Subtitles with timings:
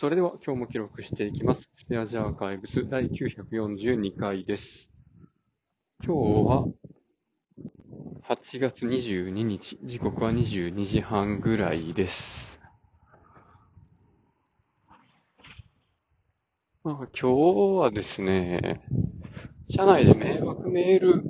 [0.00, 1.68] それでは今日も記録していきます。
[1.76, 4.88] スペアジャーカイブス第942回です。
[6.04, 6.66] 今日は
[8.28, 12.48] 8月22日、時刻は22時半ぐらいです。
[16.84, 17.28] まあ、今日
[17.80, 18.80] はですね、
[19.68, 21.24] 社内で迷惑メール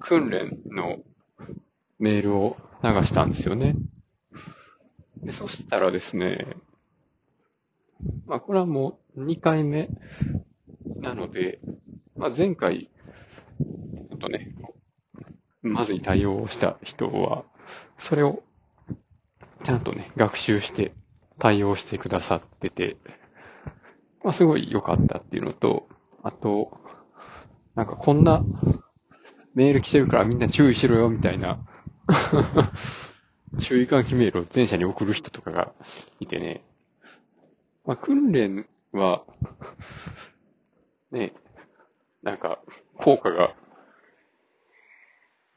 [0.00, 0.98] 訓練の
[1.98, 3.76] メールを流したんですよね。
[5.22, 6.46] でそしたらですね、
[8.28, 9.88] まあこれはもう2回目
[11.00, 11.58] なので、
[12.14, 12.90] まあ前回、
[14.10, 14.52] えっとね、
[15.62, 17.44] まずに対応した人は、
[17.98, 18.42] それを
[19.64, 20.92] ちゃんとね、学習して
[21.38, 22.96] 対応してくださってて、
[24.22, 25.88] まあすごい良かったっていうのと、
[26.22, 26.78] あと、
[27.74, 28.42] なんかこんな
[29.54, 31.60] メール来てるからみんな注意しろよみたいな
[33.58, 35.72] 注意喚起メールを全社に送る人とかが
[36.20, 36.62] いてね、
[37.88, 39.24] まあ、訓練は、
[41.10, 41.32] ね、
[42.22, 42.60] なんか、
[42.98, 43.54] 効果が、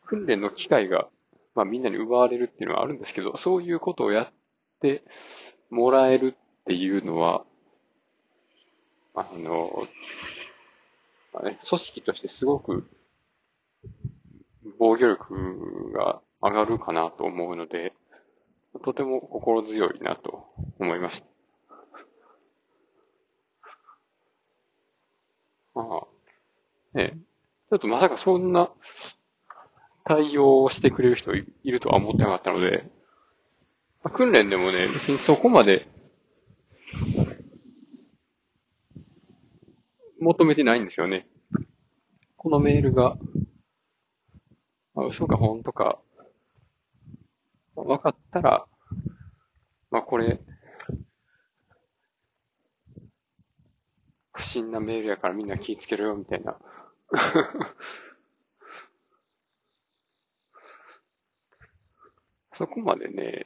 [0.06, 1.10] 訓練の機会が、
[1.56, 4.30] まあみんなに奪われるっていうのはあるんですけど、そういうことをやっ
[4.80, 5.04] て
[5.70, 7.44] もらえるっていうのは、
[9.14, 9.86] あの、
[11.34, 12.88] まあね、組織としてすごく
[14.80, 17.92] 防御力が上がるかなと思うので、
[18.86, 20.46] とても心強いなと
[20.80, 21.31] 思いました。
[25.74, 27.14] まあ、ね、
[27.70, 28.70] ちょっとまさかそんな
[30.04, 32.84] 対応をしてくれる人いるとは思ってなかったので、
[34.04, 35.88] まあ、訓練でもね、別にそこまで
[40.20, 41.28] 求めてないんですよね。
[42.36, 43.18] このメールが、
[44.94, 46.00] まあ、嘘か本当か
[47.76, 48.66] 分かったら、
[49.90, 50.40] まあこれ、
[54.52, 56.58] 不審なメールやからみんな気ぃつけろよ、みたいな。
[62.58, 63.46] そこまでね、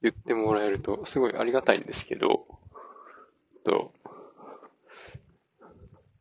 [0.00, 2.46] 言ってもらえるとすごいありがたいんですけど、
[3.64, 3.90] と、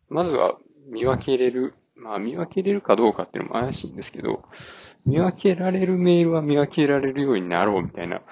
[0.09, 4.43] まずは見分けれる、まあ見分けれるかどうかっていうのも怪しいんですけど、
[5.05, 8.23] 見分けられるメールは見分けられるようになろうみたいな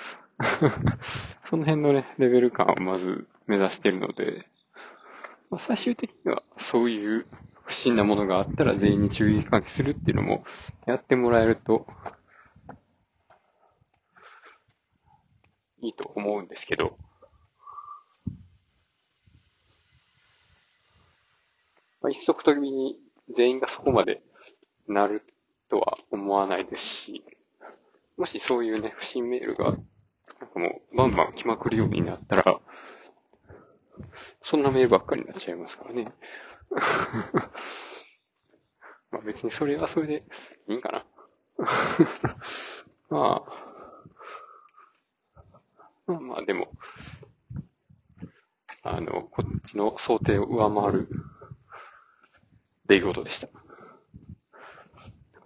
[1.48, 4.48] その辺のね、レベル感をまず目指してるので、
[5.50, 7.26] まあ、最終的にはそういう
[7.64, 10.44] 不審なものがあったら全員に注意喚起するっていうのも
[10.86, 11.88] やってもらえると
[15.82, 16.98] いいと思うんですけど、
[22.02, 22.98] まあ、一足飛びに
[23.36, 24.22] 全員がそこまで
[24.88, 25.24] なる
[25.70, 27.24] とは思わないですし、
[28.18, 32.60] もしそういうね、不審メールが、なんかもう、バンバン来まくるようになったら、
[34.46, 36.14] そんなメールばっかりになっちゃいますからね。
[39.10, 40.24] まあ別にそれはそれで
[40.68, 41.04] いいんかな。
[43.10, 43.44] まあ、
[46.06, 46.70] まあまあでも、
[48.84, 51.10] あの、こっちの想定を上回る
[52.86, 53.48] 出来事でした。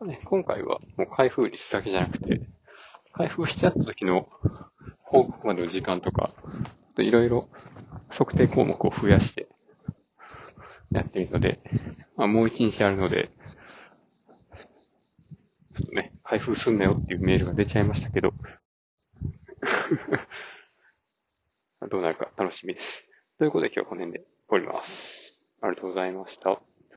[0.06, 2.42] ね、今回はもう開封率だけじゃなくて、
[3.14, 4.30] 開封しちゃった時の
[5.04, 6.34] 報告までの時間とか、
[6.98, 7.48] いろいろ
[8.20, 9.48] 測定項目を増やして
[10.92, 11.62] やっているので、
[12.18, 13.30] まあ、もう一日あるので、
[15.74, 18.34] ちょっとね、開封すんなよっていうメールが出ちゃいましたけど、
[21.90, 23.06] どうなるか楽しみです。
[23.38, 24.92] ということで今日はこの辺で終わります。
[25.62, 26.69] ありがとうございました。